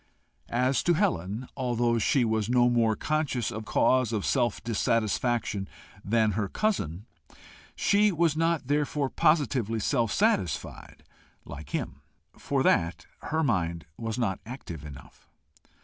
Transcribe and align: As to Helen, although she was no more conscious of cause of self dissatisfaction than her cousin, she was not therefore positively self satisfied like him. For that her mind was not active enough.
As 0.49 0.81
to 0.81 0.93
Helen, 0.95 1.47
although 1.55 1.99
she 1.99 2.25
was 2.25 2.49
no 2.49 2.71
more 2.71 2.95
conscious 2.95 3.51
of 3.51 3.65
cause 3.65 4.11
of 4.11 4.25
self 4.25 4.63
dissatisfaction 4.63 5.67
than 6.03 6.31
her 6.31 6.47
cousin, 6.49 7.05
she 7.75 8.11
was 8.11 8.35
not 8.35 8.65
therefore 8.65 9.11
positively 9.11 9.79
self 9.79 10.11
satisfied 10.11 11.03
like 11.45 11.69
him. 11.69 12.01
For 12.35 12.63
that 12.63 13.05
her 13.25 13.43
mind 13.43 13.85
was 13.95 14.17
not 14.17 14.39
active 14.43 14.83
enough. 14.85 15.29